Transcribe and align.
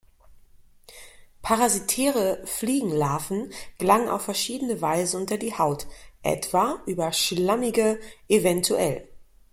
Parasitäre 1.43 2.41
Fliegenlarven 2.47 3.51
gelangen 3.77 4.09
auf 4.09 4.23
verschiedene 4.23 4.81
Weise 4.81 5.15
unter 5.15 5.37
die 5.37 5.53
Haut: 5.55 5.85
Etwa 6.23 6.81
über 6.87 7.13
schlammige, 7.13 7.99
evtl. 8.27 9.07